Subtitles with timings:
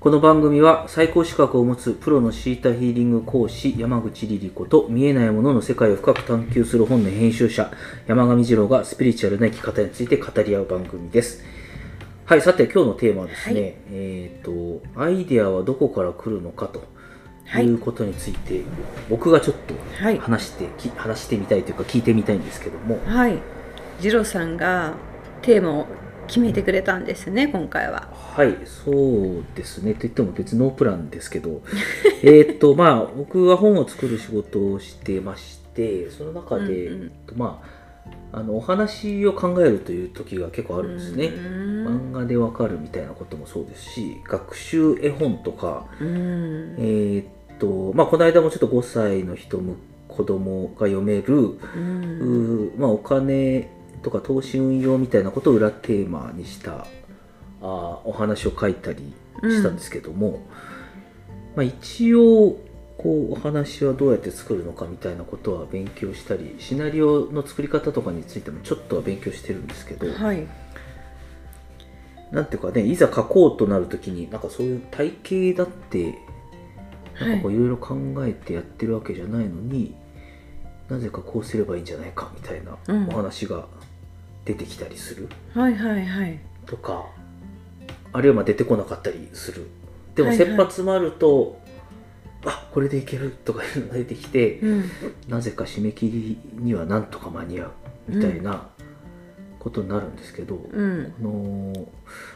[0.00, 7.72] この番組は最高資格を持つプロのシータヒーリング講師山口リリ子と見えないものの世界を深く探求する本の編集者
[8.06, 11.42] 山上二郎がスピリチュアルな生き方について語り合う番組です。
[12.26, 13.74] はい、さて今日のテーマはですね、はい。
[13.90, 16.84] えっ、と、アイデアはどこから来るのかと
[17.46, 17.66] はい。
[17.66, 18.60] いうことについて、
[19.10, 20.18] 僕がちょっとはい。
[20.18, 23.38] 話して、き話してみたいというか聞いてみたいんですけども、はい、
[23.98, 24.94] 次郎さんが
[25.42, 25.86] テーマを
[26.28, 28.08] 決めてくれたんですね今回は。
[28.12, 29.94] はい、そうですね。
[29.94, 31.62] と言っても別にノープランですけど、
[32.22, 37.60] えっと、まあ、僕は本を作る仕事をしてまして、その中で、うんうんえっとま
[38.32, 41.26] あ、あの、お話を考えるという時が結構あるんですね。
[41.26, 47.24] うん漫画でわかるみたいなこともそうですし、学習絵本とか、うんえ
[47.54, 49.76] っと、まあ、この間もちょっと5歳の人も、
[50.08, 51.58] 子供が読める、
[52.76, 53.70] まあ、お金
[54.02, 56.86] とか投資運用みたいなことを裏テーマにした
[57.60, 57.66] あー
[58.04, 59.12] お話を書いたり
[59.42, 60.40] したんですけども、
[61.56, 62.58] まあ、一応
[62.96, 70.46] こうお話はどうやって作るのかみたいなことは勉強したりシナリオの作り方とかについてもちょっとは勉強してるんですけど、はい。
[72.32, 76.18] なんていうかねいざ書こうとなるときになんかそういう体系だって
[77.18, 79.94] なんかこういろいろ考えてやってるわけじゃないのに、
[80.88, 83.08] なぜかこうすればいいんじゃないかみたいなうん。
[83.08, 83.66] お話が
[84.48, 85.28] 出てきたりする？
[85.54, 86.40] はいはいはい。
[86.66, 87.06] とか、
[88.12, 89.66] あるいはまあ出てこなかったりする。
[90.14, 90.46] でもはいはい。
[90.48, 91.60] 切羽詰まると、
[92.46, 94.84] あこれでいけるとかいうのが出てきて、うん。
[95.28, 97.70] なぜか締め切りにはなんとか間に合う
[98.08, 98.68] みたいな
[99.58, 101.12] ことになるんですけど、うん。
[101.20, 101.86] あのー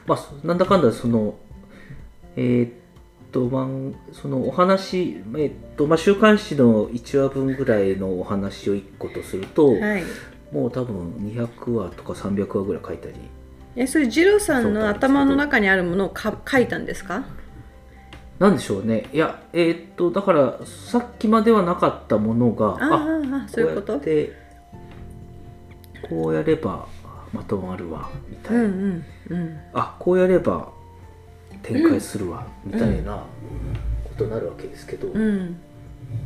[0.06, 1.34] まあそなんだかんだその
[2.36, 2.70] えーっ
[3.33, 3.48] と
[4.12, 10.02] そのお話えーっとまあ週刊誌の1話分ぐらいのお話を1個とすると、はい
[10.53, 13.14] もう多分200話とか300話ぐらい書いたり。
[13.75, 17.25] えそれ次郎さんの頭の中にあるものをか書いたんですか？
[18.39, 19.08] なんでしょうね。
[19.12, 23.98] いやえーっとだからさっきまではなかったものがあああそういうこと？
[23.98, 24.33] こうやって
[26.08, 26.86] こうやれば
[27.33, 29.58] まとまるわみたいな、うんうんうん。
[29.73, 30.70] あこうやれば
[31.62, 33.24] 展開するわ、みたいな
[34.05, 35.57] ことになるわけですけど、うん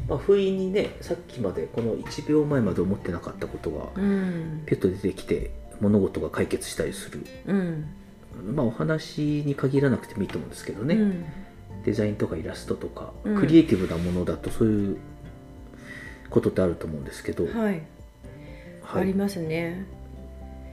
[0.08, 4.62] まあ、不意にねさっきまでこの1秒前まで思ってなかったことがうん。
[4.66, 7.26] ピュッと出てきて物事が解決したりする。
[7.46, 7.86] うん。
[8.54, 11.24] まあお話に限らなくてもいいと思うんですけどね、うん。
[11.84, 13.40] デザインとかイラストとか、うん。
[13.40, 14.96] クリエイティブなものだとそういう
[16.30, 17.82] ことってあると思うんですけど、はい。
[18.82, 19.86] はい、ありますね。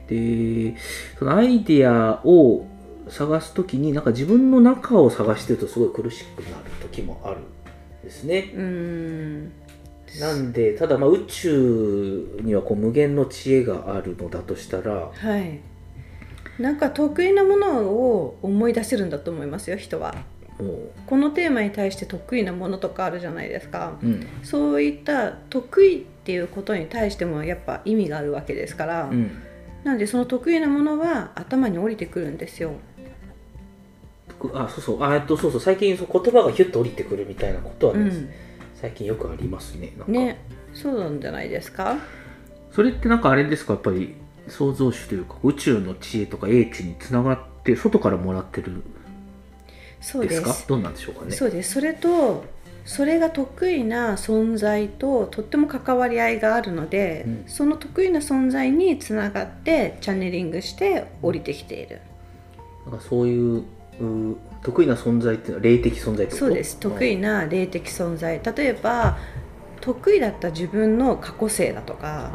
[0.07, 0.75] で
[1.18, 2.68] そのアイデアを
[3.09, 7.40] 探す時になんか自分の中を探してるとすごい苦しくなる時もある。
[7.40, 7.44] ん
[8.03, 8.52] ですね。
[8.56, 9.52] うん。
[10.19, 15.59] なんでただまあ宇宙にはこう無限の知恵があるのだとしたらはい。
[16.59, 20.13] なんか得意なものを思い出せるんだと思いますよ人は。
[20.59, 23.97] もこのテーマに対して得意なものとかあるじゃないですか。
[24.03, 24.28] う、うん。
[24.44, 29.42] そういった得意っていうことに対してもやっぱ意味があるわけですから、うん、
[29.84, 32.75] なのでその得意なものは頭に降りてくるんですよ
[34.54, 38.30] あそうそうあえっとそうそう最近そう言葉がヒュッと降りてくるみたいなことはね、うん。
[38.76, 41.96] 最近よくありますねねそうなんじゃないですか？
[42.72, 43.74] それってなんかあれですか？
[43.74, 44.16] やっぱり
[44.50, 48.84] 創造主というか宇宙の知恵とか英知につながって外からもらってる
[50.02, 50.68] そうです。
[50.68, 51.31] どうなんでしょうかね。
[51.31, 51.75] そうです。
[51.75, 52.44] それと
[52.84, 57.44] それが得意な存在ととっても関わり合いがあるので、うん。
[57.48, 62.02] その得意な存在につながってチャネリングして降りてきている。
[62.86, 63.64] なんかそういうう
[64.62, 66.78] 得意な存在っていうのは霊的存在そうです。
[66.80, 68.42] 得意な霊的存在。
[68.44, 69.18] 例えば
[69.81, 72.31] 得意だった自分の過去性だとか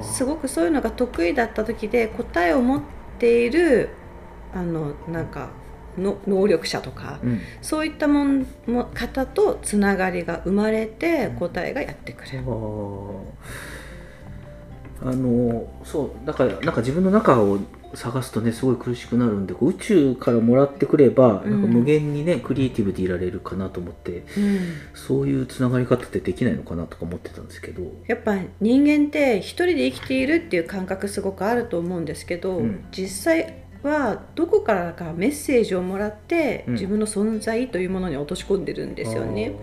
[0.00, 2.82] すごくそういうのが得意だった時で答えを持っ
[3.18, 3.90] ている
[4.54, 5.50] あのなんか
[5.98, 7.40] の能力者とかうん。
[7.60, 12.38] そういったもんも方とつながりが生まれて答えがやってくる。
[12.38, 13.20] あー。
[15.00, 16.26] あのそう。
[16.26, 17.58] だからなんか自分の中を
[17.94, 21.50] 探すとねすごい苦しくなるんでこう宇宙からもらってくれば、うん。
[21.50, 24.60] なんか無限にねクリエイティブでいられるかなと思ってうん。
[24.94, 27.82] そういうつながり方ってできないのかなとか思ってたんですけど。
[28.06, 32.84] やっぱ人間って一人で生きているっていう感覚すごくあると思うんですけど、うん。
[32.90, 36.74] 実際はどこからかメッセージをもらってうん。
[36.74, 39.54] 自分の存在というものに落とし込んでるんですよね。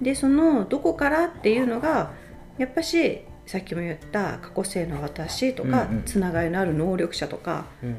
[0.00, 2.12] でそのどこからっていうのが
[2.58, 6.02] やっぱしさっきも言った過去性の私とか、うんうん。
[6.04, 7.96] つながりのある能力者とかうん。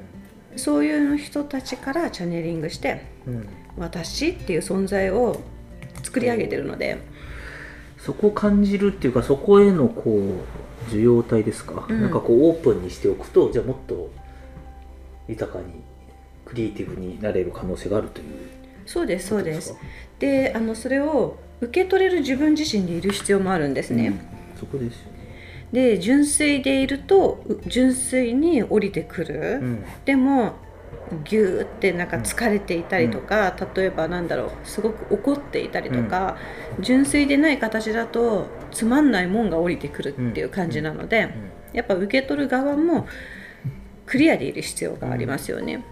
[0.58, 3.48] そういう人たちからチャネリングしてうん。
[3.78, 5.42] 私っていう存在を
[6.04, 6.98] 作り上げてるので、
[7.98, 12.02] そこを感じるっていうかそこへのこう受容体ですか、うん。
[12.02, 14.12] なんかこうオープンにしておくとじゃあもっと
[15.28, 15.66] 豊かに
[16.46, 18.26] クリエイティブになれる可能性があるという。
[18.86, 19.74] そうですそうです。
[19.74, 19.80] か？
[20.20, 24.20] であのそれを受け取れる自分自身でいる必要もあるんですね、うん。
[24.60, 25.25] そこですよね
[25.72, 29.86] で純粋でいるとう純粋に降りてくる、うん。
[30.06, 30.54] でも
[31.24, 36.38] ギューってなんか疲れていたりとか、例えばなんだろうすごく怒っていたりとか、
[36.80, 41.30] 純粋でない形だとつまんないもんが降りてくるっていう感じなので、
[41.74, 43.08] やっぱ受け取る側も
[44.06, 45.84] クリアでいる必要がありますよね。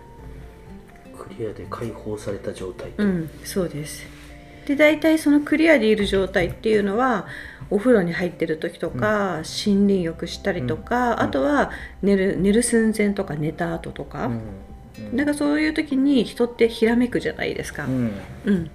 [1.18, 2.92] クリアで解放された状態。
[2.98, 4.06] うん、そうです。
[4.66, 7.28] で大体そのクリアでいる状態っていうのは
[7.70, 11.20] お風呂に入ってる時とか、森林浴したりとか、うん。
[11.22, 11.72] あとは
[12.02, 15.16] 寝る寝る寸前とか寝た後とか、うん。
[15.16, 17.86] なんかそういう時に人ってひらめくじゃないですか。
[17.86, 18.12] うん。
[18.46, 18.72] うん、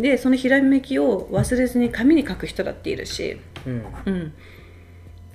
[0.00, 3.84] でそのひらめきを忘れずに紙に書く人だっているし、うん。
[4.06, 4.32] うん、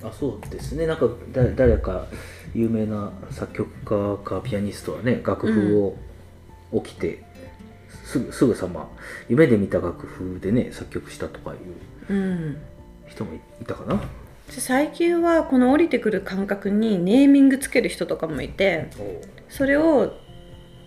[0.04, 0.86] あそうですね。
[0.86, 2.08] なんかだ誰か
[2.54, 5.98] 有名な作曲家かピアニストはね楽譜を
[6.84, 7.24] 起きて、
[8.04, 8.90] すぐすぐさま
[9.30, 11.56] 夢で見た楽譜でね作曲したとかい
[12.10, 12.14] う。
[12.14, 12.58] うん、
[13.18, 14.00] 人もいいたかな？
[14.50, 18.90] 最近はこの降りてくる感覚にネーミングつける人とかもいて
[19.50, 20.14] それを、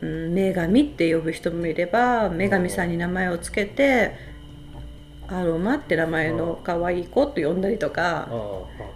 [0.00, 4.14] うん、女神って呼ぶ人もいれば女神さんに名前をつけて
[5.28, 8.28] アロマって名前の可愛い子と呼んだりとあかああ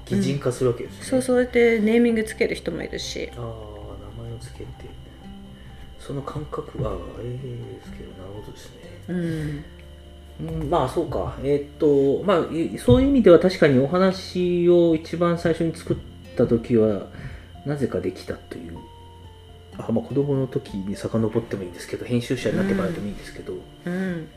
[0.07, 3.31] 擬人化するわけですね、そうそうやってネーミングつける人もいるし。
[3.37, 3.43] ああ
[4.19, 4.67] 名前をつけて。
[5.99, 8.81] その感覚はええですけどなるほどですね。
[9.09, 9.65] うん
[10.41, 11.37] うんまあそうか。
[11.43, 15.97] えーっとまあいそういう意味では確かにお話を一番最初に作っ
[16.37, 17.07] た時は
[17.65, 18.79] なぜかできたという。
[19.77, 23.55] あまあ子供の時に遡ってもいいんですけど編集者になってからでもいいんですけど、
[23.87, 24.29] うん。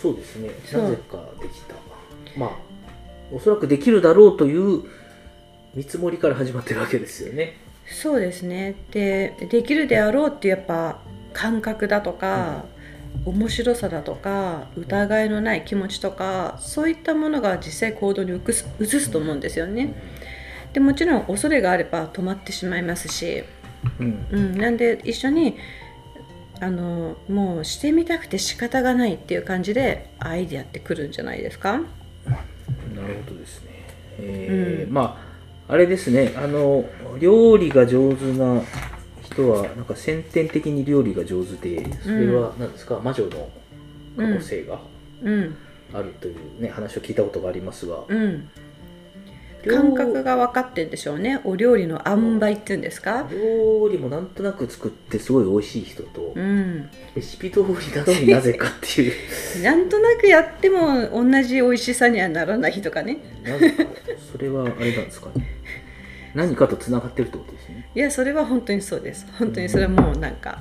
[0.00, 0.50] そうですね。
[0.64, 1.74] そうなぜかできた。
[2.36, 2.50] まあ
[3.32, 4.84] おそらくできるだろうという
[5.74, 7.56] 見積もりから始まってるわけですよね。
[7.86, 8.76] そうですね。
[8.90, 11.00] でできるであろうっていうやっぱ
[11.32, 12.64] 感覚だとか、
[13.24, 19.94] 面白さだとか疑いのない気持ちとかそういったものが実際行動に移す移すと思うんですよね。
[20.72, 23.44] でもちろん恐れがあれば止まってしまいますし、
[24.00, 25.56] うんうん、なんで一緒に
[26.60, 31.72] あのもうしてみたくて仕方がないっていう感じでアイデアってくるんじゃないですか？
[31.74, 33.70] なるほどですね。
[34.18, 35.22] えーうんま
[35.68, 36.84] ああれですねあの
[37.18, 38.62] 料理が上手な
[39.32, 43.48] 人はなんか先天的に料理が上手でそれは何ですか、魔女の
[44.16, 44.80] 可能性が
[45.22, 45.56] うん。
[45.94, 48.48] あるというね、話を聞いたことがありますが、うん、
[49.62, 51.38] 料感覚が分かってんでしょうね。
[51.44, 53.28] お料理の塩梅っていうんですか？
[53.30, 56.88] 料理もなんとなく作ってすごい美味しい人と、うん。
[57.14, 59.12] レシピ通りなのになぜかっていう。
[59.62, 63.18] なんとなくやっても同じ美味しさにはならないとかね。
[63.44, 63.84] なぜか。
[64.32, 65.46] それはあれなんですかね？
[66.34, 67.88] 何かとつながってるってことですね。
[67.94, 69.26] いやそれは本当にそうです。
[69.38, 70.60] 本当にそれはもうなんか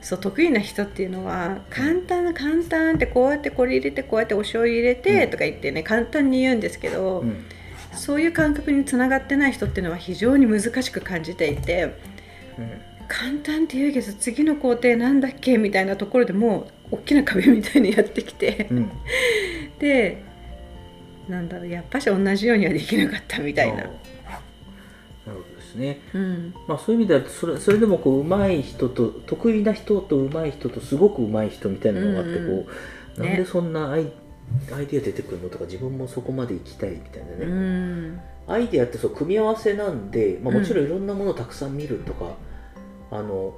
[0.00, 5.30] そう得意な人っていうのは簡単な簡単ってこうやってこれ入れてこうやってお醤油入れてうん。
[5.30, 7.44] とか言ってね簡単に言うんですけど、うん。
[7.94, 11.94] そういう感覚につながってない人っていうのは非常に難しく感じていて
[13.06, 18.76] 簡単って言うけど次の工程なんだっけみたいなところでもう大きな壁みたいにやってきてうん。
[18.78, 18.90] う ん
[19.78, 20.22] で
[21.28, 23.84] なんだろうやっぱし同じようにはできなかったみたいな
[25.72, 26.00] ですね。
[26.14, 26.54] うん。
[26.68, 32.58] まあ、そういう意味ではそれそれでもこう上手い人と得意な人と上手い人とすごく上手い人みたいなのがあってこう、うん。
[32.58, 32.66] うん
[33.14, 34.10] なんでそんなアイ
[34.74, 38.20] アイデア出てくるのとか自分もそこまで行きたいみたいなうね、ん。
[38.46, 40.60] アイデアってそう組み合わせなんで、まあ、うん。
[40.60, 42.36] もちろんいろんなものをたくさん見るとか、
[43.10, 43.54] あの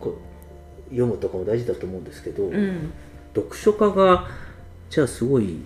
[0.00, 0.18] こ
[0.90, 2.92] う読むとかも大事だと思うんですけど、うん。
[3.34, 4.28] 読書家が
[4.88, 5.64] じゃあすごい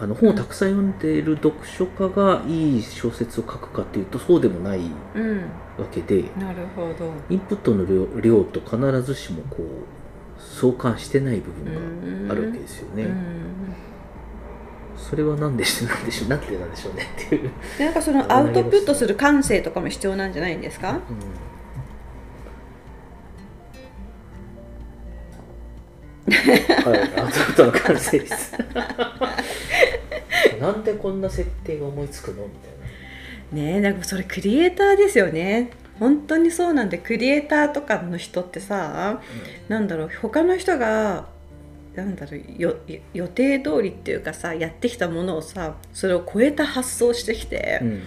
[0.00, 4.80] あの本をたくさん読んでいる読書家がいい小説を書くかっていうとそうでもない
[5.14, 5.40] うん
[5.78, 6.24] わけで。
[6.38, 7.12] なるほど。
[7.28, 9.62] インプットの量量と必ずしもこう
[10.38, 13.04] 相関してない部分があるわけですよね。
[13.04, 13.14] うん
[14.96, 17.50] それは何でしょうなんでしょうなんてなんでしょうねっていう。
[17.78, 21.00] でなんかそのアウトプットする感性とかも必要なんじゃないんですか？
[26.28, 26.34] うん
[26.84, 28.54] はい、アウトプットの完成です。
[30.60, 32.44] なんでこんな設定が思いつくの？
[32.44, 32.70] みたい
[33.52, 33.62] な。
[33.64, 35.70] ねえなんかそれクリエイターですよね。
[35.98, 39.20] 本当にそうなんでクリエイターとかの人ってさ
[39.68, 41.26] なんだろう他の人が
[41.94, 42.42] なんだろう
[43.12, 48.02] 予定通りっていうかさやってきたものをさそれを超えた発想してきて、うん。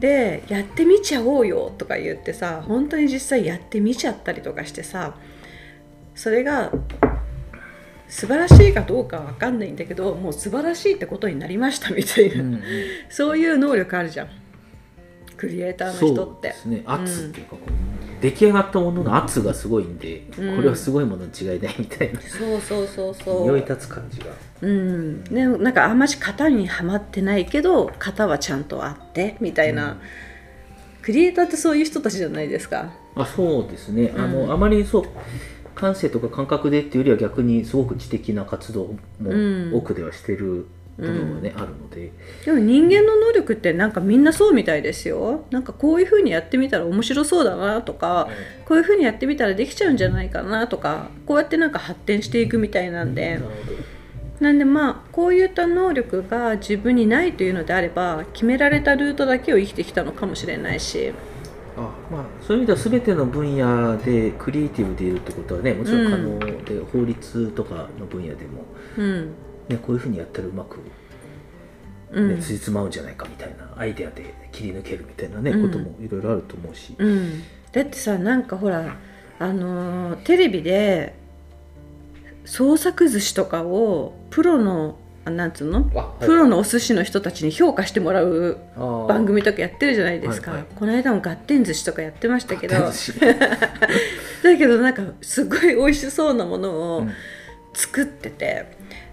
[0.00, 5.16] でやってみちゃおうよとか言ってさ本当に実際やってみちゃったりとかしてさ
[6.16, 6.72] それが
[8.12, 12.62] 素晴らしいかどうかは分かんないんだけどもう素晴らしいってことになりました みたいな、うんうん。
[13.08, 14.28] そういう能力あるじゃん。
[15.38, 16.52] クリエイターの人って。
[16.52, 16.82] そうですね。
[16.84, 20.56] 圧っていうかこう、出来上がったものの圧がすごいんで、うん。
[20.56, 22.20] これはすごいものに違いないみたいな。
[22.20, 23.42] そうそうそうそう。
[23.44, 24.26] 匂い立つ感じが。
[24.60, 29.96] うん、ね、なんかあんまし型にはまってないけど型はちゃんとあってみたいな、うん。
[31.00, 32.92] クリエイターってそういう人たちじゃないですか。
[33.14, 34.32] あそうですね、あうん。
[34.46, 35.04] のあまりそう
[35.74, 39.74] 感性とか感覚でっていうよりは逆にすごく知的な活動もうん。
[39.74, 40.66] 奥ではしてる
[40.98, 42.12] 部分はね、あるので。
[42.44, 45.44] でも人間の能力ってなんかみんなそうみたいですよ。
[45.50, 48.28] なんかこういうふうにやってみたら面白そうだなとか
[48.66, 53.40] こういうふうにやってみたらできちゃうんじゃないかなとかこうやってなんか発展していくみたいなんで。
[54.40, 61.10] なんでまあこういった能力が自分にないというのであれば決められたルートだけを生きてきたのかもしれないし。
[61.10, 61.31] あ
[61.76, 68.64] まあ、そういう意味では全ての分野でクリエイティブでいるってことはねもちろん可能で、法律とかの分野でも、
[68.98, 69.34] うん。
[69.68, 70.82] ね、こういうふうにやったらうまく、ね
[72.10, 72.40] うん。
[72.40, 75.70] つじつまうんじゃないかみたいなアイデアで切り抜けるみたいなね、うん。
[75.70, 78.96] こともいろいろあると思うし、うん、だってさなんかほら
[79.38, 81.14] あのーテレビで
[82.44, 85.88] 創作寿司とかをプロのあなんつうの？
[85.94, 86.26] あはい。
[86.26, 88.58] プロのお寿司の人たちに評価してもらう
[89.08, 90.68] 番組とかやってるじゃないですか、はいはい。
[90.74, 92.74] この間もガッテン寿司とかやってましたけど。
[94.42, 97.12] だけどなんかすごい美味しそうなものうをん。
[97.74, 98.66] 作ってて、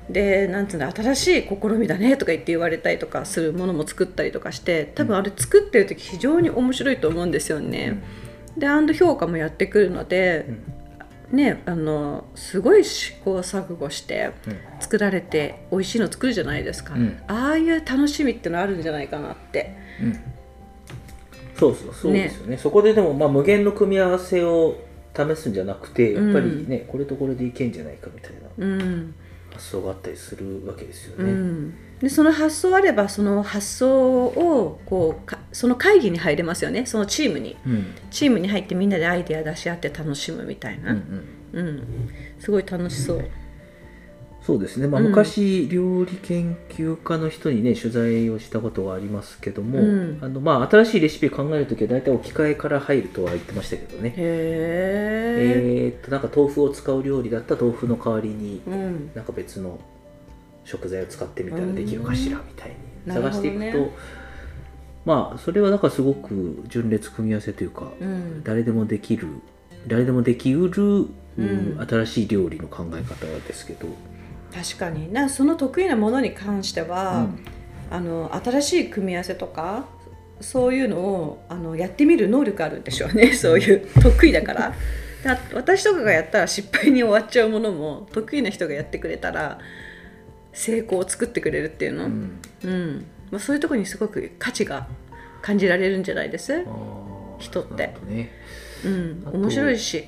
[0.09, 8.01] でなんつうの新しい試みだねとか言って言われたりとかするものも作ったりとかして多分あれ作ってる時非常に面白いと思うんですよね。
[8.57, 10.78] でアンド評価もやってくるのでう、ん
[11.31, 14.57] ねあのすごい試行錯誤してうん。
[14.79, 17.21] 作られて美味しいの作るじゃないですか、うん。
[17.27, 19.75] ああいう楽しみってのあるんじゃないかなって。
[20.01, 20.19] うん。
[21.55, 22.57] そうそうそうですよね。
[22.57, 24.77] そこででも、まあ、無限の組み合わせを
[25.13, 29.15] 試すんじゃなくてやっぱりね、これとこれでいけんじゃないかみたいなうん、
[29.51, 31.73] 発想があったりするわけですようね。
[31.99, 36.85] ん、でその発想あればその発想をこうかその会議に入れますよね。
[36.85, 37.57] そのチームに。
[37.65, 37.95] うん。
[38.11, 41.67] チームに入ってみんなでアイデア出し合って楽しむみたいな、うんうん。
[41.67, 42.09] うん。
[42.39, 43.25] すごい楽しそう。
[44.41, 45.07] そうですね、まあ、うん。
[45.09, 50.19] 昔、料理研究家の人にね取材をしたことがありますけども、うん。
[50.21, 59.11] あのまあ、新しいレシピ考えるときは大体置き換えから入るとは言ってましたけどね、へえ、えーっとなんか豆腐を使う料理だったら豆腐の代わりにうん。
[59.13, 59.79] なんか別の
[60.69, 62.75] 食材を使ってみたらできるかしらみたいに
[63.07, 63.89] うん探していくと、ね。
[65.03, 68.43] まあそれはだからすごく純烈組み合わせというか、うん。
[68.43, 69.27] 誰でもできる
[69.87, 73.87] 誰でもできうる、ん新しい料理の考え方ですけど、
[74.53, 75.11] 確かに。
[75.11, 77.95] なその得意なものに関しては、うん。
[77.95, 79.85] あの新しい組み合わせとか
[80.41, 83.33] そういうのをあのやってみる能力あるんでしょうね。
[83.33, 84.73] そういう得意だから。
[85.23, 89.59] だ私とかがやったら失敗に終わっちゃうものも得意な人がやってくれたら
[90.59, 92.97] 成功を作ってくれるっていうの、ううん。
[92.97, 94.87] んまあ、そういうところにすごく価値が
[95.41, 96.65] 感じられるんじゃないです、
[97.39, 97.95] 人って。
[98.09, 98.29] ね。
[98.85, 99.23] うん。
[99.31, 100.03] 面白いし。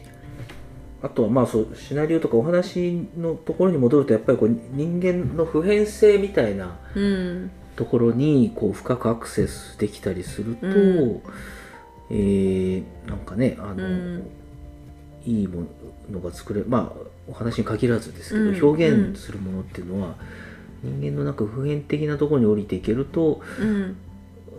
[1.01, 7.51] あとはまあそうシナリオとかお話のところに戻るとやっぱりこう人間の普遍性みたいなうん。
[7.77, 11.21] ところにこう深くアクセスできたりすると、うん。
[12.09, 14.27] えーなんかねあの、うん。
[15.25, 15.63] いいも
[16.11, 16.65] のが作れる。
[16.67, 20.15] まあお話に限らずですけど、うん表現するものっていうのは、
[20.83, 23.97] 人間のなんか普遍的なところに降りていけるとうん。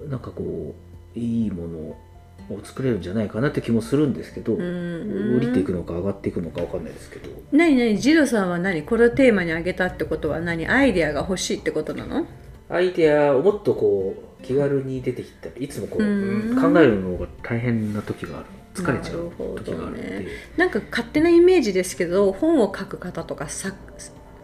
[0.09, 0.75] なんかこ
[1.15, 5.37] ういいものを作れるんじゃないかなって気もするんですけど、うん。
[5.37, 7.29] 降りていくのか上がっていくのかわかんないですけど。
[7.53, 7.99] 何何？
[7.99, 8.83] ジロさんは何？
[8.83, 10.67] これをテーマに挙げたってことは何？
[10.67, 12.27] アイデアが欲しいってことなの？
[12.69, 16.61] アイデアをもっとこう気軽に出てきたりいつもこう、うん。
[16.61, 20.27] 考えるのが大変な時がある疲れちゃう時があるので、なるほどね。
[20.57, 23.77] なんか勝手なイメージですけど本を書く方とか作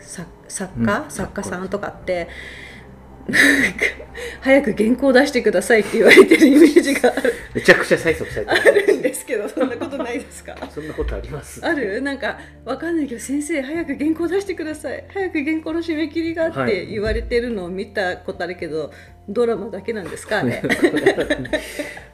[0.01, 1.11] 作作家、うん。
[1.11, 2.29] 作家さんとかって
[3.29, 3.85] なんか
[4.41, 7.33] 早く原稿出してくださいって言われてるイメージがある。
[7.55, 8.99] めちゃくちゃ催促されてる。
[8.99, 10.57] んですけどそんなことないですか？
[10.71, 11.65] そんなことあります？
[11.65, 12.01] ある？
[12.03, 15.05] なんかわかんないけど先生早く原稿出してください。
[15.13, 18.91] 早く原稿の締め切りがあって言われてるのを見たことあるけど、
[19.29, 20.63] ドラマだけなんですか ね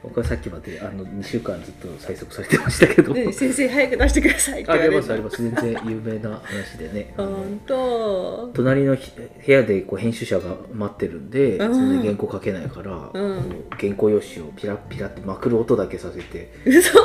[0.03, 4.91] 僕はさっきまであの2週間ずっと催促されてましたけど、ね先生早く出してくださいってあ言われる。
[4.91, 5.41] りますあります。
[5.41, 7.13] 全然有名な話でね。
[7.17, 8.51] 本当。
[8.53, 9.11] 隣のひ
[9.45, 11.73] 部屋でこう編集者が待ってるんでうん。
[11.73, 13.65] 全然原稿書けないから、うん。
[13.79, 16.99] 原稿用紙をピラッピラってまくる音だけさせて嘘。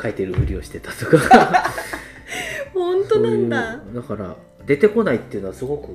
[0.00, 1.72] 書いてるふりをしてたとか。
[2.72, 3.80] 本当なんだ。
[3.94, 5.88] だから出てこないっていうのはすごく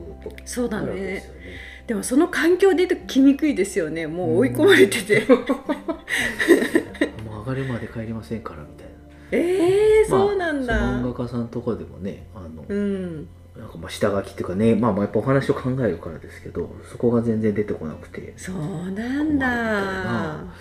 [0.45, 1.23] そうだね
[1.89, 4.05] でもその環境できにくいですよね。
[4.05, 5.37] もう追い込まれてて、も
[7.37, 8.93] う上がるまで帰りませんからみたいな。
[9.31, 13.27] えー、まあそうなんだ、漫画家さんとかでもねあの、うん。
[13.57, 18.35] なんかまあ下書きっていうかねまあまあやっぱお話を考えるからですけどそこが全然出てこなくて。
[18.37, 19.47] そうなんだ。
[19.47, 20.03] な。
[20.03, 20.53] だか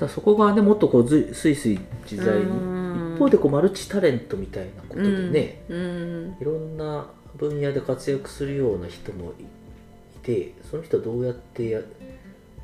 [0.00, 1.78] らそこがねもっとこうずスイスイ
[2.10, 6.36] 自在に方でこうマルチタレントみたいなことでね、うん。
[6.40, 9.44] いろんな分野で活躍するような人もい
[10.22, 11.80] てその人はどうやってや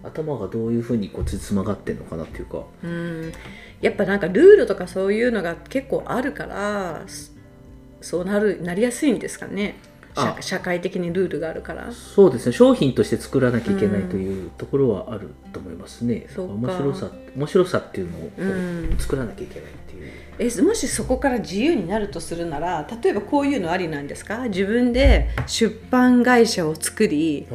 [0.02, 2.62] 頭がどういうふうにこうつつまがってんのかなっていうか。
[2.84, 3.32] うん。
[3.80, 7.32] やっぱなんかルールとかそういうのが結構あるからそ
[8.00, 9.76] そうなるなりやすいんですかね。
[10.40, 11.92] 社会的にルールがあるから。
[11.92, 12.52] そうですね。
[12.52, 16.54] 商品として作らなきゃいけないというところはあると思いますね、そうか。
[16.54, 18.30] 面白さ面白さっていうのを
[18.98, 19.70] 作らなきゃいけない。
[19.70, 19.74] う、
[20.38, 24.48] えもしそこから自由になるとするなら例えばこういうのありなんですか？
[24.48, 27.46] 自分で出版会社を作り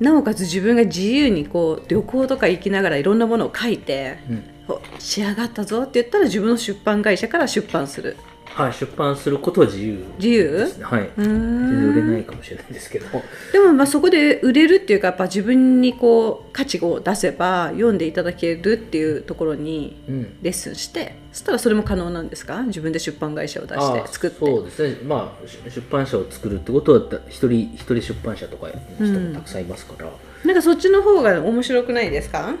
[0.00, 4.44] なおかつ自分が自由にこう旅行とか行きながらいろんなものを書いてうん。
[4.68, 8.16] お仕上がったぞって言ったら自分の出版会社から出版する
[8.54, 10.66] はい、出版することは自由自由？
[10.82, 13.06] はい、う全然売れないかもしれないですけど。
[13.52, 20.36] でもまあそこで売れるっていうかやっぱ自分にこう価値を出せば読んでいただけるっていうところにうん。
[20.42, 22.62] レッスンしてそしたらそれも可能なんですか？
[22.64, 24.36] 自分で出版会社を出してあ作って。
[24.38, 24.96] そうですね。
[25.04, 28.72] まあし出版社を作るってことはだ一人一人出版社とかの
[29.06, 30.10] 人もたくさんいますから。
[30.44, 32.54] なんかそっちの方が面白くないですか？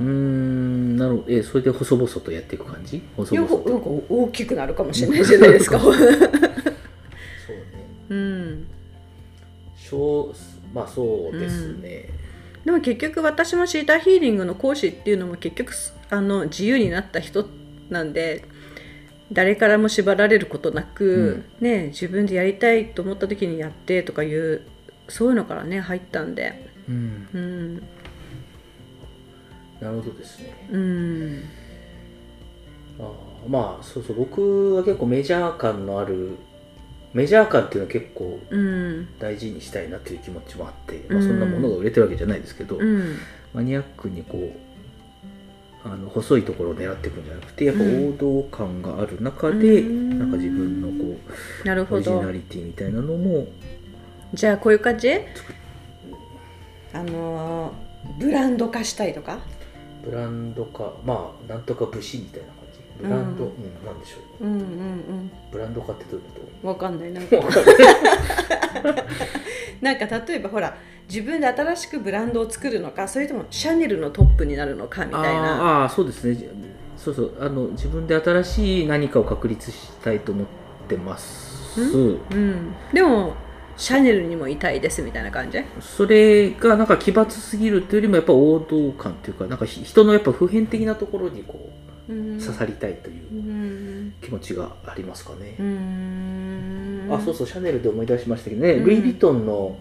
[0.00, 3.02] うーんなるえそれで細々とやっていく感じ？
[3.16, 3.70] 細々と。
[3.70, 5.78] なんか大きくなるかもしれないじゃないですか。
[5.78, 6.06] そうね。
[8.10, 8.66] うん。
[9.76, 10.34] 小
[10.74, 12.10] まあそうですね、
[12.62, 15.72] でも結局私もシーターヒーリングの講師っていうのも結局
[16.10, 17.48] あの自由になった人
[17.88, 18.44] なんで
[19.32, 24.60] 誰からも縛られることなく、ね、自分でやりたいと思った時にやってとかいう
[25.08, 26.70] そういうのからね入ったんで。
[26.86, 27.28] うん。
[27.32, 27.82] うん
[29.80, 30.54] なるほどですね。
[30.70, 31.42] うん。
[33.00, 36.36] あーまあそうそう僕は結構メジャー感のある
[37.14, 43.16] メジャー感っていうのは結構うん大事にしたいなっていう気持ちもあって、まあ、そんなものが売れてるわけじゃないですけど、うん。
[43.54, 44.52] マニアックにこ
[45.84, 50.18] うあの細いところを狙っていくんじゃなくてやっぱ王道感がある中で、うん。
[50.18, 51.98] なんか自分のこうオなるほど。
[52.00, 53.46] リジナリティみたいなのも
[54.34, 55.12] じゃあこういう感じ？
[56.92, 59.38] あのーブランド化したいとか？
[60.08, 62.78] ブランド化まあなんとか武士みたいな感じ。
[63.02, 64.44] ブランド、ううんんなんでしょう。
[64.44, 67.12] うんうんブランド化ってどういうこうんわかんない。
[67.12, 67.48] なんとか
[69.82, 70.76] なんか例えばほら
[71.08, 75.82] 自分で新しくブランドを作るのかそれともシャネルのトップになるのかみたいな。
[75.82, 76.34] あーあーそうですね。
[76.34, 76.48] じ
[76.96, 77.32] そうそう。
[77.40, 80.46] あの自分で新しい何かを確立したいと思っ
[80.88, 81.80] てます。
[81.80, 81.84] う
[82.34, 83.34] ん、でも
[83.78, 85.58] シャネルにもいたいですみたいな感じ？
[85.80, 91.70] それがなんか奇抜すぎるというよりもやっぱ王道感っていうかなんかひ人のやっぱ普遍的なところにこ
[92.08, 92.40] ううん。
[92.40, 94.14] 刺さりたいといううん。
[94.20, 97.08] 気持ちがありますかね、うん。
[97.10, 98.84] あそうそうシャネルで思い出しましたけどね、うん。
[98.84, 99.78] ルイ・ヴィトンの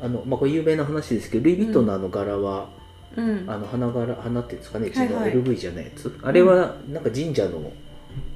[0.00, 2.70] あの、まあ、これ有名な話ですけどルイ・ヴィトンのあの柄は、
[3.16, 3.50] うん。
[3.50, 7.72] あの花柄花っていうんですかねうちのはいはい LV じゃないやつ、あれはなんか神社の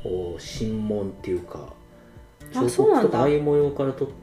[0.03, 1.73] お神門っていうか
[2.55, 3.09] あそうなんだ。
[3.09, 4.15] とかああいう模様から取っ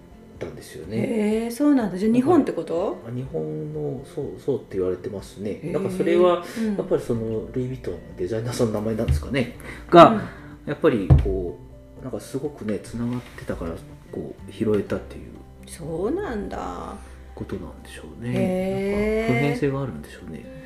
[0.41, 0.97] たんですよね。
[0.97, 1.97] へえそうなんだ。
[1.97, 2.97] じゃあ日本ってこと？
[3.07, 5.51] あ日本のそうそうって言われてますね。
[5.51, 6.75] へーなんかそれはうん。
[6.75, 9.55] やっぱりそのルイ・ヴィトンのデザイナーさんの名前なんですかね。
[9.89, 10.21] が、
[10.65, 11.59] やっぱりこ
[11.99, 13.71] うなんかすごくねつながってたから
[14.11, 15.31] こう拾えたっていう。
[15.67, 16.95] そうなんだ。
[17.33, 19.21] ことなんでしょうね。
[19.21, 20.61] なんか普遍性があるんでしょうね。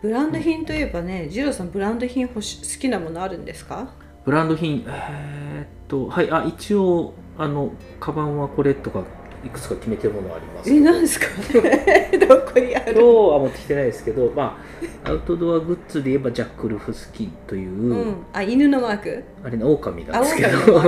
[0.00, 3.94] ブランド品といえばねジローさんブランド品欲し好きなものあるんですか？
[4.24, 9.02] ブランド品えーっとはいあ一応あのカバンはこれとか
[9.44, 11.26] いくつか決めてるものはありますけえど何ですか？
[12.26, 14.58] どこにあ今日るは持ってきてないですけどま
[15.04, 18.16] あ アウトドアグッズで言えばジャック・ルフスキンという、うん。
[18.32, 19.22] あ犬のマーク？
[19.44, 20.82] あれね狼なあんですけど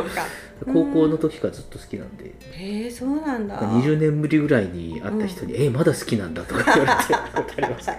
[0.73, 3.59] 高校の時からずっと好きなんで、へえそうなんだ。
[3.61, 7.97] 20年ぶりぐらいに会った人に「えまだ好きなんだ」とか言われてことありました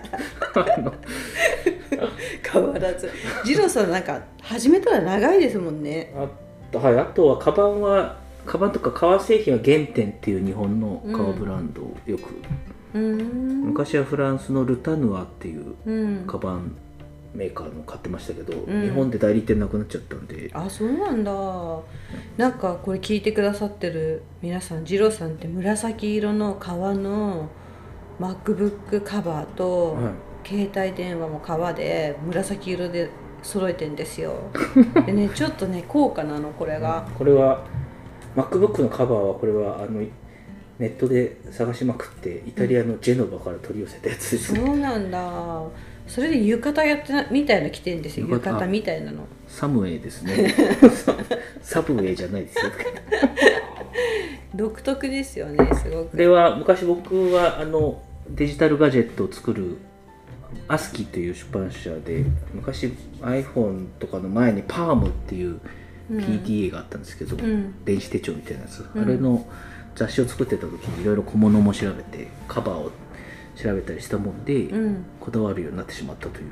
[2.51, 3.10] 変わらず。
[3.45, 6.12] ジローさんなんか始めたら長いですもんね。
[6.15, 6.27] あ
[6.71, 12.29] とはい、あとはカバンはカバンとか革製品は原点っていう日本の革ブランドをよく、
[12.93, 13.62] うーん。
[13.65, 16.25] 昔はフランスのルタヌアっていううん。
[16.25, 16.75] カバン
[17.36, 18.81] メーカーの買ってましたけど、ん。
[18.83, 20.49] 日本で代理店なくなっちゃったんで。
[20.53, 21.31] あそうなんだ。
[22.38, 27.49] なんかこれ聞いてくださってる皆さんジローさんって紫色の革の
[28.19, 30.13] MacBook カバーと、はい。
[30.47, 33.10] 携帯電話も革で紫色で
[33.43, 34.31] 揃えてんですよ。
[35.05, 37.05] でねちょっとね高価なのこれが。
[37.17, 37.65] これは
[38.38, 40.02] MacBook のカバーはこれはあの
[40.80, 45.63] ネットで探しまくってイタリアのジェノバから取り寄せたやつです、そうなんだ。
[46.08, 48.28] それで浴衣やってなみたいなの着てんですよ。
[48.28, 48.67] 浴衣。
[48.67, 49.26] みたいなの。
[49.47, 50.54] サムウェイですね。
[51.62, 52.71] サブウェイじゃないですよ。
[54.56, 56.12] 独特ですよねすごく。
[56.12, 59.78] これは昔僕はあのデジタルガジェットを作る
[60.67, 62.23] アスキーという出版社で
[62.54, 65.60] 昔 iPhone とかの前にパームっていう
[66.12, 66.20] うん。
[66.20, 67.74] PDA があったんですけど、うん。
[67.86, 69.02] 電子手帳みたいなやつ、うん。
[69.02, 69.46] あれの
[69.96, 72.91] 雑誌を作ってた時にいろいろ小物も調べてカバーを
[73.56, 75.06] 調べたりしたもんで、うん。
[75.20, 76.52] こだわるようになってしまったという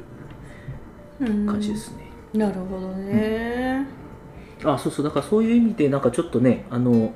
[1.21, 1.45] うん。
[1.45, 3.85] 感じですね、なるほどね、
[4.63, 5.05] あそうそう。
[5.05, 7.13] だからそういう意味でなんかちょっとねあの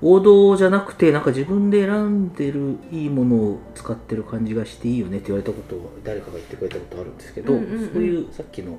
[0.00, 7.92] 王道じゃなくてなんか自分で選んでるいいものを使ってる感じがしていいよねって言われたことを誰かが言ってくれたことあるんですけど、うんうんうん。
[7.92, 8.78] そういうさっきの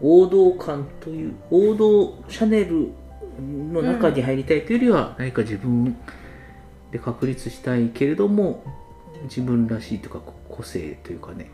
[0.00, 2.92] 王道感という王道シャネル
[3.40, 5.96] の中に入りたいというよりは何か自分
[6.90, 8.64] で確立したいけれども
[9.24, 11.50] 自分らしいというか個性というかね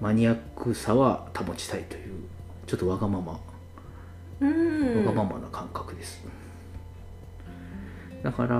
[0.00, 2.24] マニアックさは保ちたいという
[2.66, 3.40] ちょっとわがまま
[4.40, 5.06] うん。
[5.06, 6.22] わがままな感覚です、
[8.22, 8.56] だから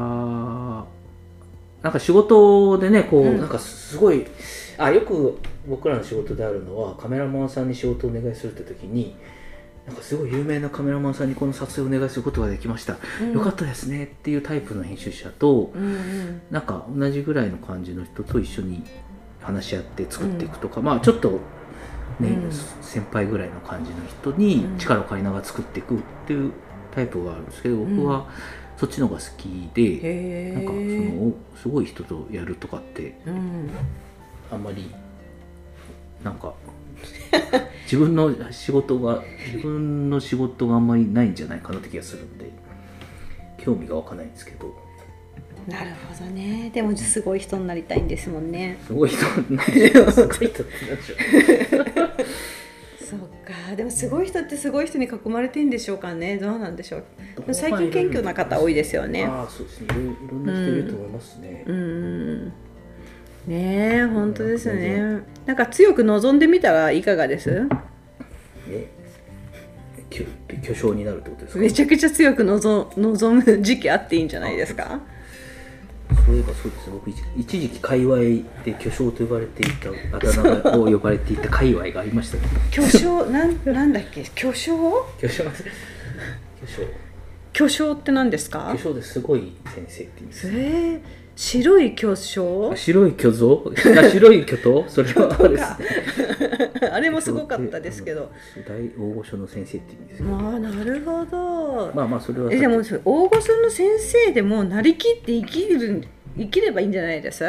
[1.82, 3.38] なんか仕事でねこう、うん。
[3.38, 4.26] なんかすごい
[4.78, 9.16] あよく僕らの仕事であるのはカメラマンさんに仕事をお願いするって時に
[9.86, 13.32] なんかすごい有名なカメラマンさんにこの撮影をお願いすることができました、うん。
[13.34, 16.42] よかったですねっていうタイプの編集者とうんうん。
[16.50, 18.82] なんか同じぐらいの感じの人と一緒に
[19.40, 21.38] 話し合って作っていくとか、まあちょっと
[22.18, 22.52] ね、うん。
[22.82, 26.52] 先輩ぐらいの感じの人に力を借りながら作っていくっていう
[26.90, 28.28] タイプがあるんですけど、僕は
[28.76, 33.70] そっちの方が好きで、へえなんかそのおすごい人とやるとかってうん
[34.50, 34.90] あんまり
[36.22, 36.54] なんか
[37.84, 42.50] 自分の仕事が自分の仕事があんまりないんじゃないかなって気がするんで
[43.58, 44.74] 興味が湧かないんですけど。
[45.66, 46.70] なるほどね。
[46.72, 48.78] でもすごい人になりたいんですもんね。
[48.86, 50.36] すごい人なんでしょうすごい。
[50.36, 51.18] 人ってなんでしょう
[53.04, 53.74] そうか。
[53.76, 56.38] でもすごい人ってすごい人に囲まれてんでしょうかね。
[56.38, 57.04] どうなんでしょう。
[57.52, 59.24] 最近謙虚な方多いですよね。
[59.24, 59.86] ああそうですね。
[59.86, 62.52] いろいろいろんな人いると思いますね、うん
[63.46, 65.20] ねえ本当ですね。
[65.46, 67.62] なんか強く望んでみたらいかがです？
[67.64, 67.68] ね
[70.10, 70.24] 巨
[70.62, 71.60] 巨匠になるってことですか？
[71.60, 75.00] めちゃくちゃ強く望望む時期あっていいんじゃないですか？
[76.24, 78.16] そういえばそうですね僕一一時期界隈
[78.64, 83.26] で巨匠と呼ばれていたあだ名がを呼ばれていた界隈がありましたね巨匠？
[83.30, 84.24] なんなんだっけ？
[84.34, 85.04] 巨匠？
[85.20, 85.44] 巨匠。
[85.44, 85.50] 巨
[86.66, 86.82] 匠。
[87.52, 88.70] 巨匠って何ですか？
[88.76, 90.48] 巨匠ですごい先生って意味です。
[90.48, 91.00] えー、
[91.36, 92.70] 白い巨匠？
[92.72, 93.62] あ白い巨像？
[93.98, 95.62] あ白い巨頭それはあれです
[96.80, 96.88] ね。
[96.90, 98.32] あれもすごかったですけど。
[98.66, 106.04] 大大御所の先生って意味ですまあなるほど、まあまあそれはえでも大御所の先生でもなりきって生きる
[106.38, 107.44] 生きればいいんじゃないです？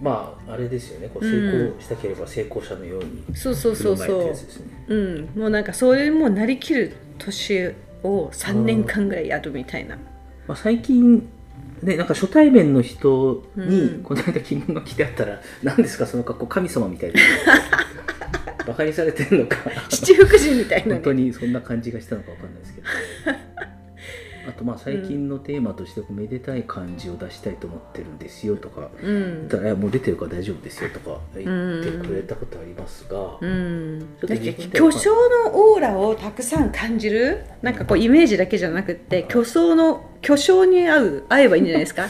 [0.00, 1.10] まああれですよね。
[1.12, 1.32] こううん。
[1.32, 4.26] 成功したければ成功者のようにそうそうそうそう。
[4.28, 4.66] やつですね。
[4.86, 5.28] うん。
[5.34, 7.72] もうなんかそれもなりきる年
[8.04, 9.96] を3年間ぐらいやるみたいな。
[10.46, 11.28] まあ、最近
[11.82, 14.02] ねなんか初対面の人に、うん。
[14.02, 17.20] この間着物着てあったら何ですかその格好神様みたいな。
[18.66, 19.58] バカにされてるのか。
[19.88, 22.86] 七福神みたいな、ね、本当にそんな感じがしたのかわかんないですけど
[24.48, 29.48] あとまあ最近のテーマとしてめでたい感じを出したいと思ってるんですよとかうん。
[29.48, 31.42] たらもう出てるから大丈夫ですよとか言
[31.80, 34.08] ってくれたことありますが、うん、
[34.72, 35.10] 巨匠
[35.44, 42.08] のオーラをたくさん感じるなんかこうイメージだけじゃなくって巨匠の巨匠に合う合えばいいんじゃないですか？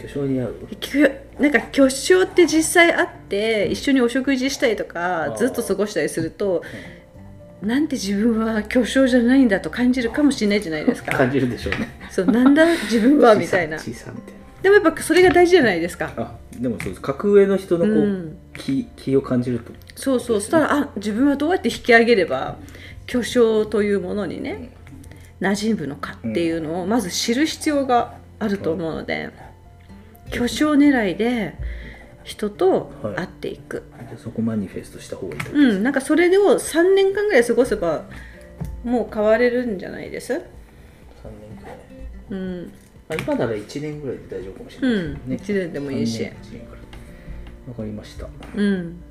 [0.00, 0.54] 巨匠に合う？
[0.78, 5.36] 巨なんか巨匠って実際会って一緒にお食事したりとあかー。
[5.36, 6.62] ずっと過ごしたりすると
[7.62, 11.12] なんて自分は巨匠じゃないんだと感じるかもしれないじゃないですか。
[11.12, 11.88] 感じるでしょうね。
[12.10, 12.66] そうなんだ？
[12.84, 13.34] 自分は？
[13.36, 13.78] みたいな。
[14.62, 16.12] でもやっぱそれが大事じゃないですか。
[16.16, 17.00] あでもそうです。
[17.00, 18.36] 格上の人のこう、うん。
[18.54, 19.72] 気気を感じると。
[19.94, 20.40] そうそう。
[20.40, 22.56] そしたらあ自分はどうやって引き上げれば
[23.06, 24.70] 巨匠というものにね
[25.40, 29.30] 馴染むのかっていうのをまず知る必要があると思うので、
[30.30, 31.54] 巨匠狙いで
[32.24, 38.04] 人と会っていく、でそこマニフェストした方がいいうんなんかそれを3年間ぐらい過ごせば
[38.84, 41.76] もう変われるんじゃないです？3年くらい、
[42.30, 42.72] うん、
[43.08, 46.22] まあ、今なら1年ぐらいで大丈夫かもしうんれないですね、1年でもいいし。
[46.22, 46.78] 3年1年くら。
[46.78, 46.80] い
[47.68, 48.28] わかりました。
[48.56, 49.02] うん。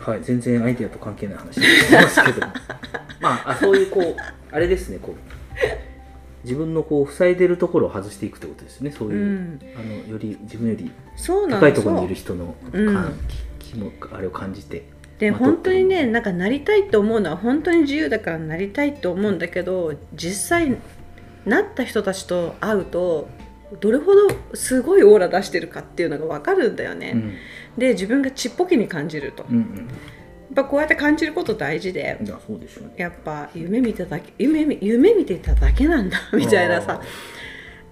[0.00, 2.40] はい全然アイデアと関係ない話してますけど
[3.20, 4.16] まああそういうこう
[4.52, 5.85] あれですねこう
[6.46, 8.92] 自分のこう塞いでるところを外していくってことですね。
[8.92, 9.60] そういう、うん。
[9.76, 13.12] あのより自分よりそうなん高いところにいる人のうん感
[13.58, 14.84] 気気もあれを感じて
[15.18, 20.76] で本当にねなんかなりたいと思うのは本当に自由だからなりたいと思うんだけど実際
[21.44, 23.28] なった人たちと会うと
[23.80, 27.34] どれほどすごいオーラ出してるかっていうのが分かるんだよね、うん。
[27.76, 29.42] で自分がちっぽけに感じると。
[29.42, 29.62] やうんうん。
[29.62, 29.66] っ
[30.56, 32.18] ぱこうやって感じること大事で。
[32.20, 32.94] いやそうでしょうね。
[32.96, 37.00] やっぱ夢見てただけ夢見夢見てただけなんだみたいなさ。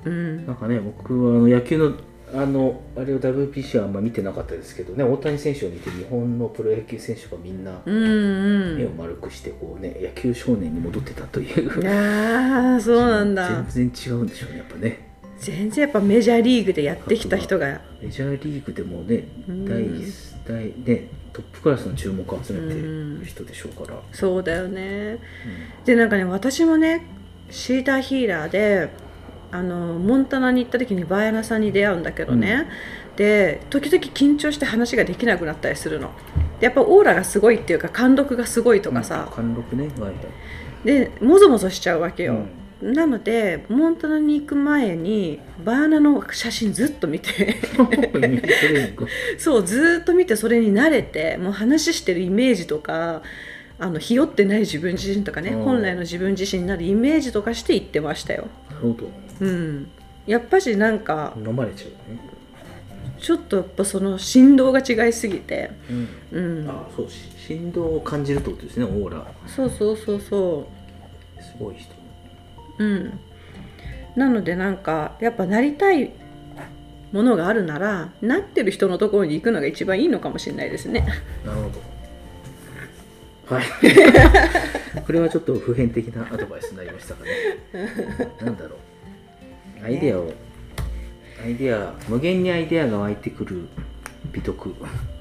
[0.04, 0.46] うん。
[0.46, 1.94] なんかね僕はあの野球の
[2.32, 5.04] あのあれを WBC はあんま見てなかったですけどね。
[5.04, 11.80] 大谷選手を見て日本のプロ野球選手がみんなうん目をうん丸くしてこうね野球少年に戻ってたという。
[11.80, 13.64] いやーそうなんだ。
[13.68, 15.14] 全然違うんでしょうねやっぱね。
[15.38, 17.82] 全然やっぱメジャーリーグでやってきた人が。
[18.00, 19.64] メジャーリーグでもねうん。
[19.66, 19.84] 第
[20.46, 25.18] 大ねトップクラスの注目を集めてる人でしょうから、そうだよね。
[25.84, 27.04] でなんかね私もね
[27.50, 28.88] シーターヒーラーで
[29.50, 32.68] あのモンタナに行った時にバーヤナさんに出会うんだけどね、
[33.16, 36.12] で時々緊張して話ができなくなったりするの。
[36.60, 38.96] でやっぱオーラがすごいっていうか貫禄がすごいとうん。
[38.96, 39.88] かさ、貫禄ね
[40.84, 42.46] でもぞもぞしちゃうわけよ、
[42.84, 47.56] なのでモンタナに行く前にバーナの写真ずっと見て。
[49.38, 53.22] そうずっと見てそれに慣れてもう話してるイメージとか
[53.78, 55.62] あのひよってない自分自身とかねうん。
[55.62, 58.48] 本来の自分自身になるイメージとかして言ってましたよ。
[58.68, 59.08] なるほど。
[59.40, 59.88] うん、
[60.26, 62.20] やっぱしなんか飲まれちゃうね、
[63.18, 66.60] ちょっとやっぱその振動が違いすぎて、うん。
[66.60, 69.26] うん、あそうし振動を感じるってことですねオーラ。
[69.46, 70.68] そうそうそうそ
[71.40, 72.03] すごい人
[72.78, 73.20] う、うん、
[74.16, 76.12] なのでなんかやっぱなりたい
[77.12, 81.06] ものがあるならなってる人のところに行くのが一番いいのかもしれないですね。
[81.46, 81.94] なるほど。
[83.54, 83.64] はい。
[85.06, 87.30] これはちょっと普遍的なアドバイスになりましたかね。
[88.40, 88.76] なんだろ
[89.82, 89.84] う。
[89.84, 90.32] アイデアを
[91.44, 93.68] アイデア無限にアイデアが湧いてくる
[94.32, 94.74] 美徳。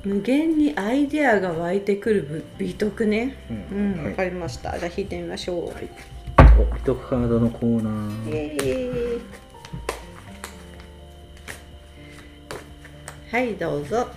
[0.03, 3.35] 無限にアイデアが湧いてくる美徳ね。
[3.71, 4.13] ううん、わ、はい。
[4.15, 4.79] かりました。
[4.79, 5.73] じゃあ引いてみましょう。
[5.75, 5.89] はい
[6.55, 9.21] お美徳カードのコーナーーイ
[13.31, 14.07] はい、どうぞ。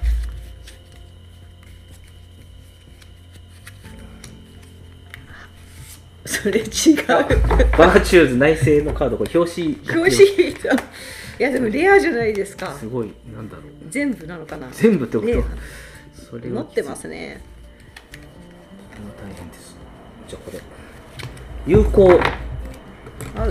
[6.27, 6.67] それ違う。
[7.79, 10.57] バーチューズ内省のカードこれ表紙表紙い
[11.39, 12.75] やでもレアじゃないですか。
[12.75, 14.69] すごいなんだろう全部なのかな。
[14.73, 15.29] 全部ってこと
[16.13, 17.41] それは持ってますね。
[19.19, 19.77] 大変です
[20.29, 20.61] じゃあこれ
[21.67, 22.21] 友好。
[23.35, 23.49] あ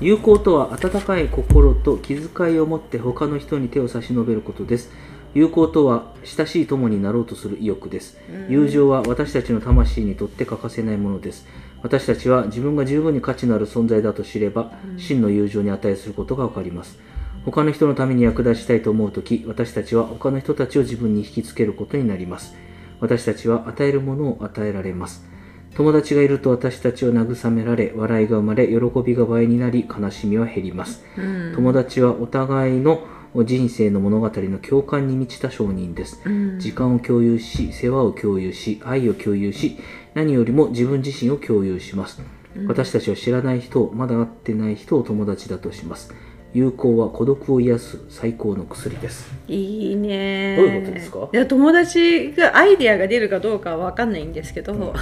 [0.00, 4.92] 友好とは温かい心と気遣いを持って他の人に手を差し伸べることです。
[5.34, 8.18] 友好とは親しい友になろうとする意欲です。
[8.48, 11.44] 友情は私たちの魂にとって欠かせないものです。
[11.82, 17.00] 私たちは自分が十分に価値のある存在だと知れば真の友情に値することがわかります。
[17.44, 22.54] 他の人のために役立ちたいと思うとき私たちは他の人たちを自分に引きつけることになります。
[23.00, 25.35] 私たちは与えるものを与えられます
[25.76, 31.52] 友達がいると私たちは慰められ笑いが生まれ喜びが倍になり悲しみは減ります、うん。
[31.54, 33.06] 友達はお互いの
[33.44, 36.58] 人生の物語の共感に満ちた証人です、うん。
[36.58, 39.78] 時間を共有し世話を共有し愛を共有し
[40.14, 42.22] 何よりも自分自身を共有します、
[42.66, 46.14] 私たちは知らない人まだ会ってない人を友達だとします
[46.54, 49.30] 友好は孤独を癒す最高の薬です。
[49.46, 50.56] いいね。
[50.56, 51.28] どういうことですか？
[51.32, 54.94] いや友達がアイデアが出るかどうかは分かんないんですけど、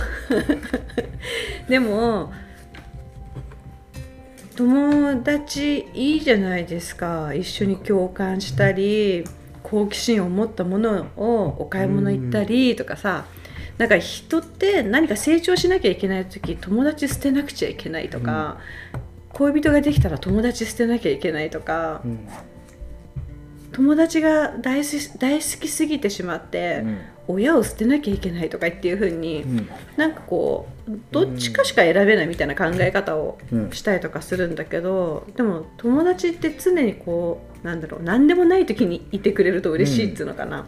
[1.69, 2.33] でも
[4.57, 7.33] 友達いいじゃないですか。
[7.35, 9.25] 一緒に共感したり
[9.63, 13.27] 好奇心を持ったものをお買い物行ったりとかさ、
[13.79, 18.59] なんか人って何か成長しなきゃいけない時友達捨てなくちゃいけないとか、
[19.35, 22.29] 恋人ができたら友達捨てなきゃいけないとか、うん。
[23.73, 26.85] 友達が大好き大好きすぎてしまって、
[27.27, 29.69] 親を捨てなきゃいけないとかっていう風に、うん。
[29.97, 33.71] なんかこうどっちかしか選べないみたいな考え方をうん。
[33.73, 40.67] したりとかするんだけどでも友達って常にこうなんだろう何でもない時にいてくれると嬉しいっつうのかな、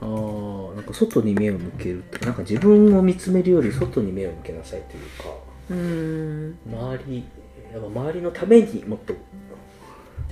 [0.00, 5.30] あーなんか外に目を向けるってなんか自分を見つめるより外に目を向けなさいというか
[5.70, 6.58] うん。
[6.66, 7.24] 周り
[7.72, 9.14] やっぱ周りのためにもっと。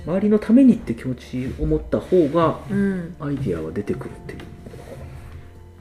[0.05, 3.15] 周りのためにって気持ちを持った方がうん。
[3.19, 4.39] アイディアは出てくるっていう。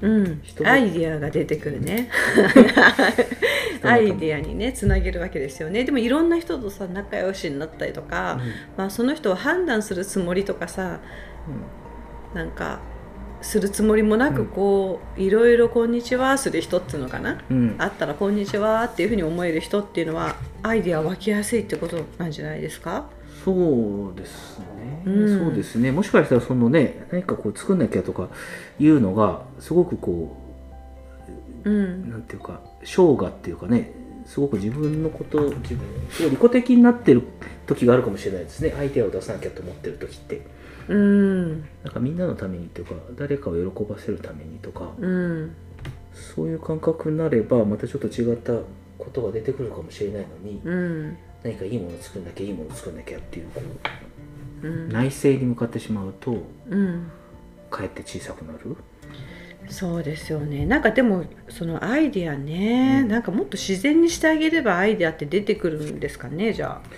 [0.03, 0.43] うん。
[0.67, 2.09] アイディアが出てくるね。
[3.83, 5.85] アイディアにねつなげるわけですよね。
[5.85, 8.41] でもいろんな人とさ仲良しになったりとか、
[8.77, 11.01] まあ、その人を判断するつもりとかさ
[12.35, 12.81] なんか
[13.43, 23.09] するつもりもなくこう、いろいろ「こんにちは」する人っていうのかな、うん、うんあったら「こんにちは」っていうふうに思える人っていうのはアイデア湧きやすいってことなんじゃないですか？
[23.45, 25.39] そうですね、うん。
[25.47, 25.91] そうですね。
[25.93, 28.29] もしかしたらそのね何かこう作んなきゃとか
[28.79, 30.37] いうのがすごくこ
[31.65, 32.11] ううん。
[32.11, 33.93] なんていうか生涯っていうかね
[34.27, 35.79] すごく自分のことを自分
[36.11, 37.23] すごい利己的になってる
[37.67, 38.75] 時があるかもしれないですね。
[38.79, 40.43] アイデアを出さなきゃと思ってる時って
[40.91, 41.61] うん。
[41.85, 45.55] なんかみんなのためにっていうか誰かを喜ばせるためにとかうん
[46.13, 48.55] そういう感覚になればまたちょっと違った
[48.99, 53.63] ことが出てくるかもしれないのにうん何かいいもの作んなきゃいいもの作んなきゃっていうこ
[54.63, 54.89] うん。
[54.89, 56.37] 内政に向かってしまうと
[56.69, 57.11] うん。
[57.71, 58.77] かえって小さくなる。
[59.69, 60.67] そうですよね。
[60.67, 63.09] なんかでもそのアイディアね、うん。
[63.09, 66.89] なんかもっと自然にしてあげればアイディアって出てくるんですかねじゃあ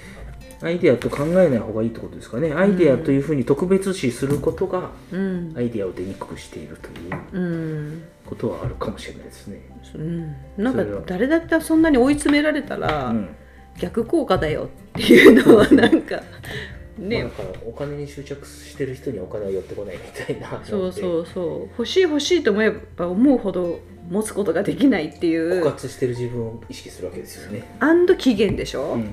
[0.62, 2.52] アイデアと考えない方がいいってことですかね。
[2.52, 5.52] アイデアというふうに特別視することがうん。
[5.56, 9.60] アイデアを出にくくしているといううん、ことはあるかもしれないですね。
[9.94, 13.28] うん、なんか誰だってそんなに追い詰められたら、うん。
[13.78, 16.16] 逆効果だよっていうのはなんか
[16.98, 20.62] まあねだからお金に執着してる人にはお金は寄ってこないみたいな。
[20.62, 21.68] そうそうそう。
[21.78, 27.64] 欲しい欲しいと思えば思うほど持つことができないってい枯う渇してる自分を意識するわけですよね。
[27.80, 29.10] アンド期限でしょ、うん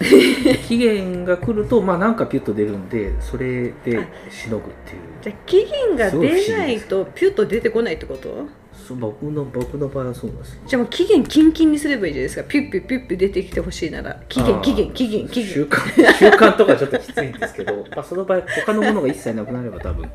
[0.66, 5.00] 期限が来るとまあなんかピュッと出るんでそれでしのぐっていう。
[5.22, 8.46] じゃあ期限が出ないとピュッと出てこないってこと？
[8.86, 10.60] そう僕の僕の場合はそうなんですよ。
[10.66, 12.44] じゃあもう期限キンキンにすればいいじゃないですか。
[12.44, 14.20] ピュッピュッピュッピュ出てきてほしいなら。
[14.28, 20.10] 期限期限期限期習限慣 習慣とかちょっときついんですけど、まあ、その場合他のものが一切なくなれば多分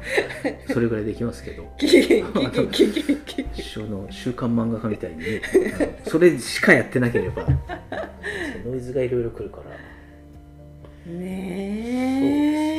[0.72, 1.64] それぐらいできますけど。
[1.80, 5.18] 期限期限期限期限一緒の週刊漫画家みたいに
[6.06, 7.48] それしかやってなければ
[8.70, 9.64] ノイズがいろいろ来るから。
[9.64, 9.80] そうで
[11.16, 11.26] すね。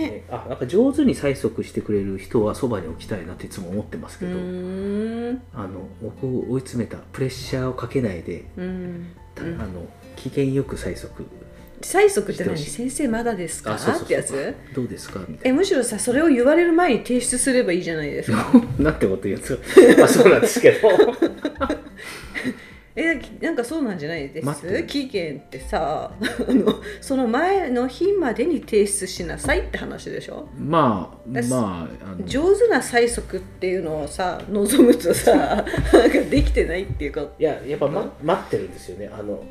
[0.07, 4.35] えねあなんか上手に催促してくれる人はそばに置きたいなっていつも思ってますけど、あ
[5.67, 9.07] の僕を追い詰めたプレッシャーをかけないで、うん。
[9.39, 11.25] あの機嫌よく催促
[11.81, 12.59] 催促って何？
[12.59, 13.73] 先生まだですか？
[13.75, 14.55] あそうってやつ？
[14.75, 15.21] どうですか？
[15.27, 18.53] みたいえむしろさそれを言われる前に提出すればいいじゃないですか。
[18.79, 20.05] な なんてこと言うんですか？
[20.05, 20.89] あそうなんですけど
[22.97, 24.83] えなんかそうなんじゃないです？
[24.85, 30.49] 期限ってさ あのその前の日までに提出しなさいって話でしょ？
[30.59, 35.33] まあまあ上手な催促っていうのをさ望むとさ
[35.93, 37.23] なんかできてないっていうか。
[37.39, 39.09] いややっぱ、ま、待ってるんですよね。
[39.13, 39.43] あの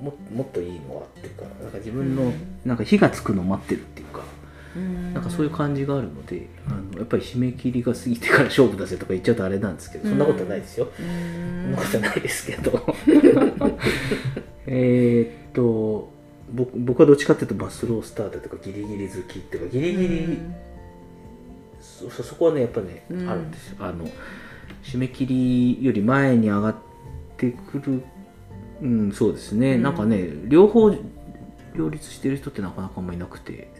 [0.00, 1.42] ももっといいのはっていうか。
[1.62, 2.32] なんか自分の、うん
[2.64, 4.22] なんか火がつくのを待ってるっていうか、
[4.76, 12.96] ななんかそういう感じがあるのであのやっぱり締め切りが過ぎてから勝負だぜとか言っちゃうとあれなんですけどそんなことはないですよ、そんなことはないですけど。
[14.66, 16.12] えーっと
[16.52, 20.38] 僕僕はどっちかっていうとまあスロースタートとかギリギリ好きっていうかギリギリ、
[21.80, 23.28] そそそこはねやっぱね、うん。
[23.28, 23.76] あるんですよ。
[23.80, 24.06] あの
[24.82, 26.76] 締め切りより前に上がっ
[27.36, 28.02] てくる
[28.82, 29.82] うんそうですね、うん。
[29.82, 30.94] なんかね両方
[31.74, 33.70] 両立してる人ってなかなかあんまいなくて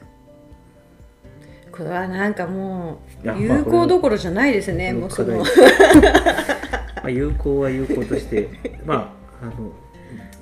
[1.72, 5.38] これはなんかもう有効どころじゃないですね、もうその。
[5.38, 5.44] ま
[7.04, 8.48] あ有効は有効として
[8.86, 9.72] まああの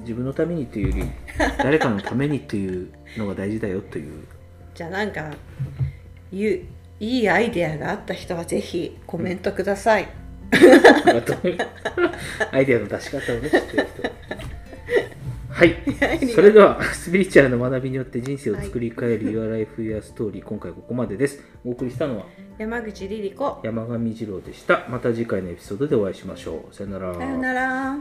[0.01, 1.11] 自分のためにというより
[1.59, 4.25] 誰かのためにというのが大事だよという。
[4.75, 5.31] じゃあなんか
[6.33, 6.67] ゆ
[6.99, 10.09] いいアイデアがあった人はぜひコメントください、
[10.53, 11.35] あと
[12.53, 14.11] アイデアの出し方をね知ってる人
[15.61, 15.77] はい。
[16.35, 21.45] それではスピリチュアルの学びによって人生を作り変える Your Life Your Story 今回ここまでです。
[21.67, 22.25] お送りしたのは
[22.57, 23.61] 山口リリ子。
[23.63, 24.87] 山上二郎でした。
[24.89, 26.75] また次回のエピソードでお会いしましょう。
[26.75, 27.15] さよなら。
[27.15, 27.99] さよなら